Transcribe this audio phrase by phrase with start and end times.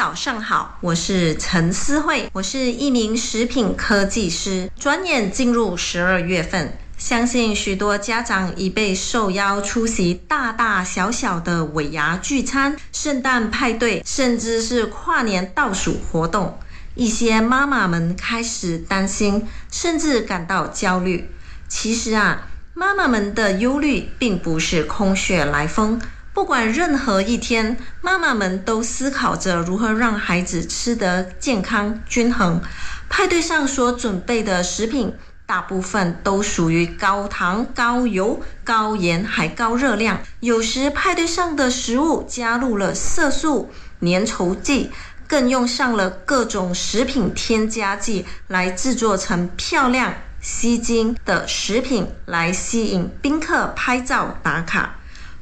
[0.00, 4.70] 早上好，我是陈思慧，我是一名食品科技师。
[4.80, 16.58] 转眼进入十二月份，相信许多家长已被受邀出席大大小小的尾牙聚餐、圣诞派对，甚至是跨年倒数活动。
[16.94, 21.30] 一些妈妈们开始担心，甚至感到焦虑。
[21.68, 26.00] 其实啊，妈妈们的忧虑并不是空穴来风。
[26.32, 32.62] 不管任何一天，妈妈们都思考着如何让孩子吃得健康均衡。
[33.08, 35.12] 派对上所准备的食品，
[35.44, 40.20] 大部分都属于高糖、高油、高盐还高热量。
[40.38, 44.92] 有时派对上的食物加入了色素、粘稠剂，
[45.26, 54.94] 更用上了各种食品添加剂来制作成漂亮、吸睛的食品，来吸引宾客拍照打卡。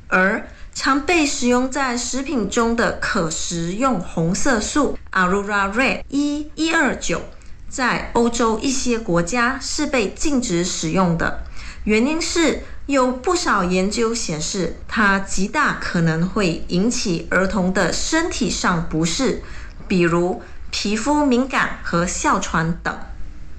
[0.08, 0.48] 而
[0.80, 7.20] 常被使用在食品中的可食用红色素，Aurora Red 一一二九，
[7.68, 11.42] 在欧洲一些国家是被禁止使用的。
[11.82, 19.42] 原因是有不少研究显示，它极大可能会引起儿童的身体上不适，
[19.88, 22.96] 比如皮肤敏感和哮喘等。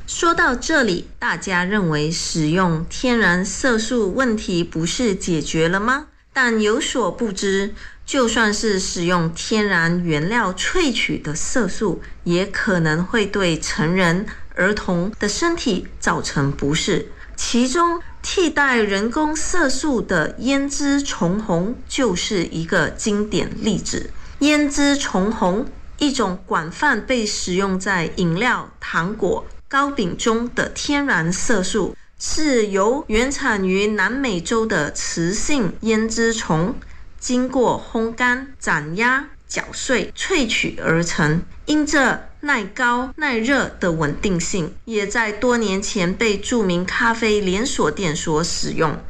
[0.08, 6.06] 说到这里，大家认为使用天然色素问题不是解决了吗？
[6.42, 17.10] 但有所不知，就算是使用天然原料萃取的色素，也可能会对成人、儿童的身体造成不适。
[17.36, 24.10] 其中，替代人工色素的胭脂虫红就是一个经典例子。
[24.40, 31.94] 胭脂虫红，一种广泛被使用在饮料、糖果、糕饼中的天然色素。
[32.22, 36.76] 是由原产于南美洲的雌性胭脂虫
[37.17, 41.42] 经过烘干、斩压、搅碎、萃取而成。
[41.66, 49.02] 因这耐高耐热的稳定性，也在多年前被著名咖啡连锁店所使用。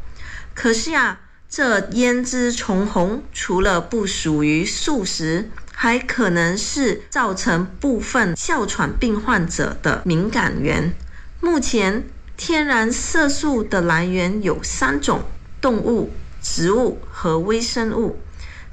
[0.54, 10.94] 可是啊，这胭脂虫红除了不属于素食，还可能是造成部分哮喘病患者的敏感源。
[11.42, 12.04] 目前。
[12.40, 15.24] 天然色素的来源有三种：
[15.60, 16.10] 动物、
[16.42, 18.18] 植物和微生物。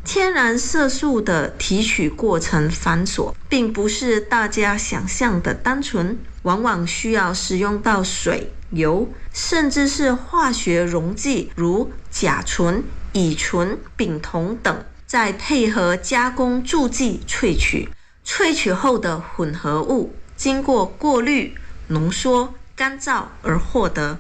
[0.05, 12.85] 天然色素的提取过程繁琐，并不是大家想象的单纯，往往需要使用到水、油，甚至是化学溶剂，如甲醇、
[13.15, 17.89] 乙醇、丙酮等，再配合加工助剂萃取。
[18.25, 21.53] 萃取后的混合物经过过滤、
[21.89, 22.55] 浓缩。
[22.77, 24.19] 干燥而获得，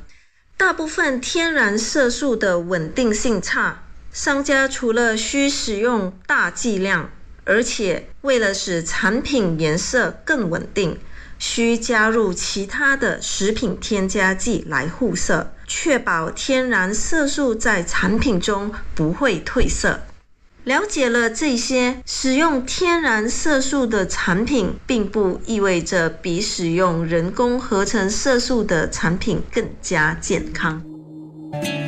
[0.57, 7.11] 大部分天然色素的稳定性差，商家除了需使用大剂量，
[7.45, 10.99] 而且为了使产品颜色更稳定，
[11.39, 20.01] 需加入其他的食品添加剂来护色，确保天然色素在产品中不会褪色。
[20.67, 30.83] 了解了这些，使用天然色素的产品，并不意味着比使用人工合成色素的产品更加健康。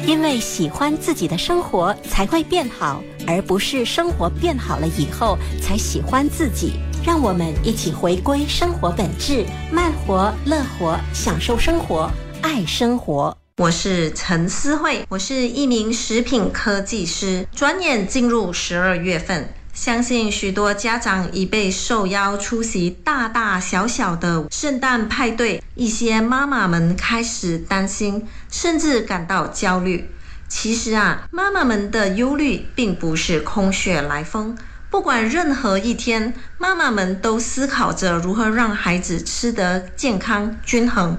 [0.06, 6.74] 因为喜欢自己的生活才会变好，而不是生活变好了以后才喜欢自己。
[7.04, 12.08] 让我们一起回归生活本质，慢活、乐活，享受生活，
[12.42, 13.36] 爱生活。
[13.58, 17.44] 我是陈思慧，我是一名食品科技师。
[17.52, 25.60] 转眼进入十二月份，相信许多家长已被受邀出席大大小小的圣诞派对。
[25.74, 30.08] 一些妈妈们开始担心，甚至感到焦虑。
[30.46, 34.56] 其实啊，妈妈们的忧虑并不是空穴来风。
[34.88, 41.18] 不管任何一天，妈妈们都思考着如何让孩子吃得健康均衡。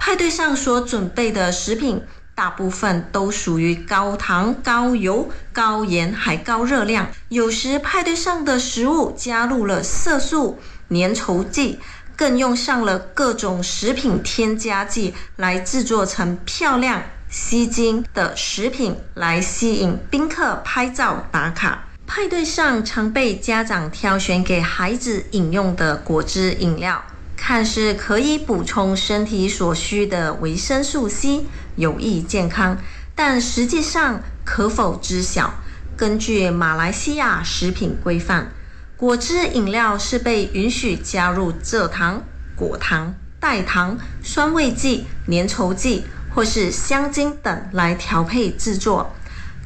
[0.00, 2.02] 派对上所准备的食品，
[2.34, 7.08] 大部分都属于高糖、高油、高盐还高热量。
[7.28, 11.78] 有时派对上的食物加入了色素、粘稠剂，
[12.16, 21.86] 更用上了各种食品添加剂来制作成漂亮、吸睛的食品，来吸引宾客拍照打卡。
[22.06, 27.04] 派对上常被家长挑选给孩子饮用的果汁饮料。
[27.50, 32.78] 看似可以补充身体所需的维生素 C，有益健康，
[33.16, 35.54] 但实际上可否知晓？
[35.96, 38.52] 根据马来西亚食品规范，
[38.96, 42.22] 果汁饮料是被允许加入蔗糖、
[42.54, 49.12] 果糖、代糖、酸味剂、粘稠剂或是香精等来调配制作。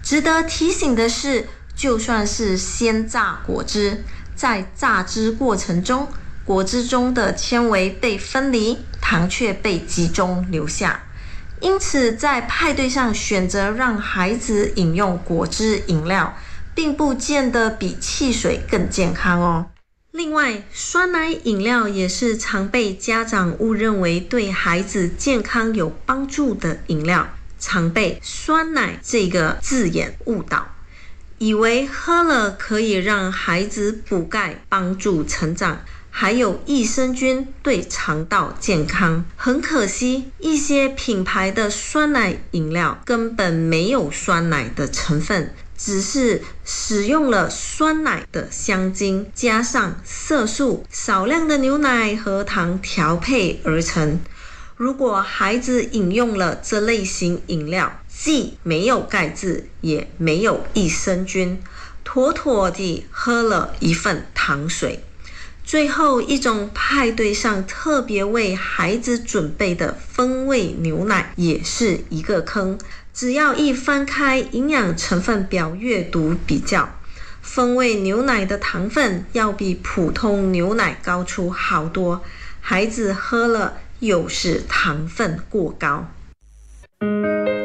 [0.03, 1.47] 值得提醒的是，
[1.77, 4.03] 就算是鲜榨果汁。
[4.35, 6.09] 在榨汁过程中，
[6.45, 11.05] 果汁中的纤维被分离，糖却被集中留下。
[11.61, 16.37] 因此，在派对上选择让孩子饮用果汁饮料，
[16.75, 19.67] 并不见得比汽水更健康哦。
[20.11, 27.27] 另外，酸奶饮料也是常被家长误认为对孩子健康有帮助的饮料，
[27.59, 30.67] 常被“酸奶”这个字眼误导，
[31.39, 35.81] 以为喝了可以让孩子补钙、帮助成长，
[36.17, 39.25] 还有益生菌对肠道健康。
[39.35, 45.53] 很可惜，一些品牌的酸奶饮料根本没有酸奶的成分。
[45.77, 54.21] 只是使用了酸奶的香精，加上色素、少量的牛奶和糖调配而成。
[54.77, 61.61] 如果孩子饮用了这类型饮料，既没有钙质，也没有益生菌，
[62.05, 65.03] 妥妥地喝了一份糖水。
[65.65, 72.79] 最后一种派对上特别为孩子准备的风味牛奶，也是一个坑。
[73.15, 76.91] 只要一翻开营养成分表阅读比较，
[77.41, 82.23] 风味牛奶的糖分要比普通牛奶高出好多，
[82.61, 86.09] 孩子喝了又是糖分过高。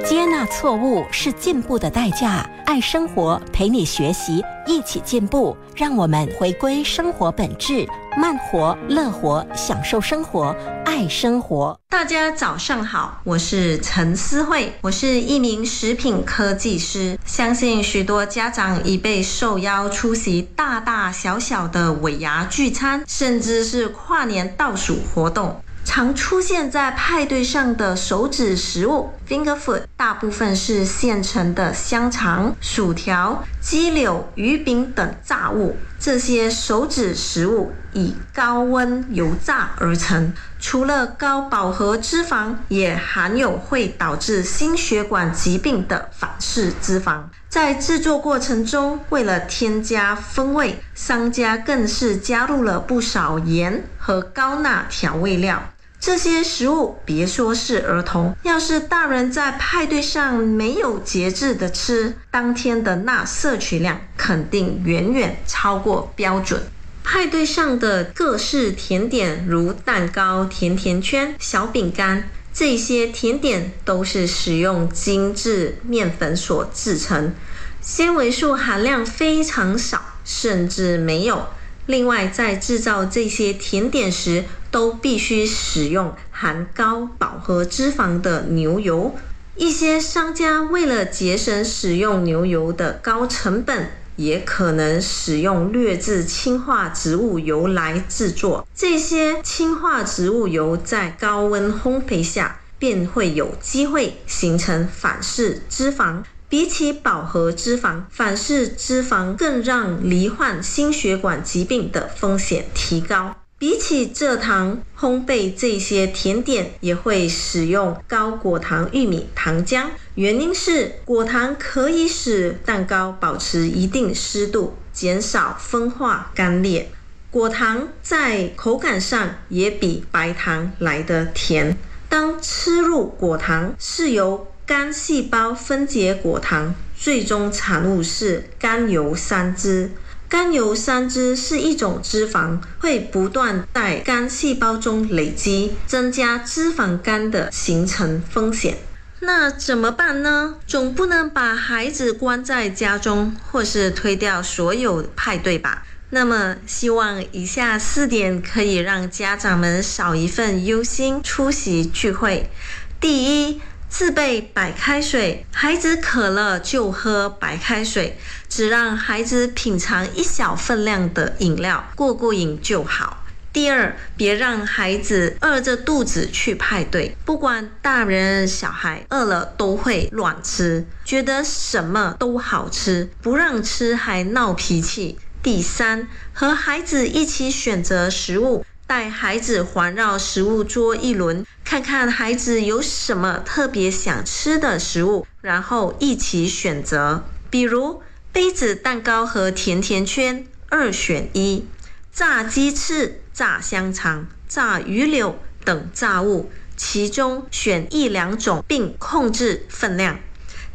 [0.09, 7.87] 接纳错误是进步的代价，爱生活陪你学习，一起进步，让我们回归生活本质。
[8.17, 11.79] 慢活、乐活，享受生活，爱生活。
[11.89, 17.15] 大家早上好，我是陈思慧，我是一名食品科技师。
[17.23, 25.61] 相信许多家长已被受邀出席大大小小的尾牙聚餐，甚至是跨年倒数活动。
[25.85, 35.77] 常出现在派对上的手指食物 （finger food） 大部分是现成的香肠、薯条、鸡柳、鱼饼等炸物。
[35.99, 47.23] 这些手指食物以高温油炸而成，除了高饱和脂肪，也含有会导致心血管疾病的反式脂肪。
[47.49, 55.61] 在制作过程中，为了添加风味，商家更是加入了不少盐和高钠调味料。
[55.99, 66.63] 这些食物，别说是儿童，要是大人在派对上没有节制的吃，当天的钠摄取量肯定远远超过标准。
[67.03, 77.35] 派对上的各式甜点，如蛋糕、甜甜圈、小饼干，这些甜点都是使用精致面粉所制成，
[77.81, 81.47] 纤维素含量非常少，甚至没有。
[81.87, 89.15] 另外，在制造这些甜点时，都必须使用含高饱和脂肪的牛油。
[89.55, 98.67] 一些商家为了节省使用牛油的高成本，也可能使用劣质氢化植物油来制作。
[98.73, 106.23] 这些氢化植物油在高温烘焙下，便会有机会形成反式脂肪。
[106.47, 113.35] 比起饱和脂肪，反式脂肪更让罹患心血管疾病的风险提高。
[113.59, 126.89] 比起蔗糖，烘焙这些甜点也会使用高果糖玉米糖浆，原因是果糖可以使蛋糕保持一定湿度，减少分化干裂。
[127.29, 131.77] 果糖在口感上也比白糖来得甜。
[132.07, 139.91] 当吃入果糖，是由肝细胞分解果糖，最终产物是甘油三酯。
[140.29, 148.77] 甘油三酯是一种脂肪，会不断在肝细胞中累积，增加脂肪肝的形成风险。
[149.21, 150.57] 那怎么办呢？
[150.67, 155.83] 总不能把孩子关在家中，或是推掉所有派对吧？
[156.11, 162.51] 那么，希望以下四点可以让家长们少一份忧心出席聚会。
[162.99, 163.59] 第一。
[163.89, 168.17] 自备白开水，孩子渴了就喝白开水，
[168.47, 173.25] 只让孩子品尝一小份量的饮料，过过瘾就好。
[173.51, 185.17] 第二，别让孩子饿着肚子去派对，不管大人小孩饿了都会乱吃，觉得什么都好吃，不让吃还闹脾气。
[185.41, 188.65] 第三，和孩子一起选择食物。
[188.89, 197.23] 带孩子环绕食物桌一轮，看看孩子有什么特别想吃的食物，然后一起选择。
[197.51, 201.65] 比如杯子蛋糕和甜甜圈，二选一；
[202.11, 210.17] 炸鸡翅、炸香肠、炸鱼柳等炸物，其中选一两种，并控制分量。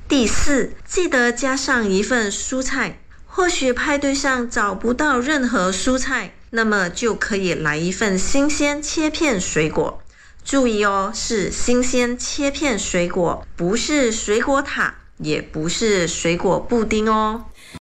[0.07, 3.01] 第四，记得加上一份蔬菜。
[3.27, 10.01] 或许派对上找不到任何蔬菜，那么就可以来一份新鲜切片水果。
[10.45, 17.47] 注意哦，是新鲜切片水果，不是水果塔，也不是水果布丁哦。